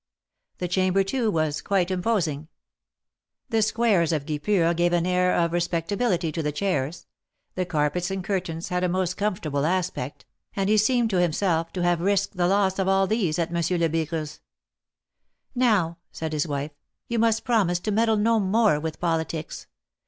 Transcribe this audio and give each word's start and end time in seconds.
The 0.57 0.67
chamber, 0.67 1.03
too, 1.03 1.29
was 1.29 1.61
quite 1.61 1.91
imposing. 1.91 2.47
The 3.49 3.61
squares 3.61 4.11
of 4.11 4.25
guipure 4.25 4.73
gave 4.75 4.93
an 4.93 5.05
air 5.05 5.31
of 5.31 5.53
respectability 5.53 6.31
to 6.31 6.41
the 6.41 6.51
chairs; 6.51 7.05
the 7.53 7.67
carpets 7.67 8.09
and 8.09 8.23
curtains 8.23 8.69
had 8.69 8.83
a 8.83 8.89
most 8.89 9.15
comfortable 9.15 9.63
aspect, 9.63 10.25
and 10.55 10.69
he 10.69 10.77
seemed 10.77 11.11
to 11.11 11.21
himself, 11.21 11.71
to 11.73 11.83
have 11.83 12.01
risked 12.01 12.35
the 12.35 12.47
loss 12.47 12.79
of 12.79 12.87
all 12.87 13.05
these 13.05 13.37
at 13.37 13.51
Monsieur 13.51 13.77
Lebigre's. 13.77 14.39
^^Now," 15.55 15.97
said 16.11 16.33
his 16.33 16.47
wife, 16.47 16.71
^^you 17.11 17.19
must 17.19 17.43
promise 17.45 17.77
to 17.81 17.91
meddle 17.91 18.17
no 18.17 18.39
more 18.39 18.79
with 18.79 18.99
politics. 18.99 19.67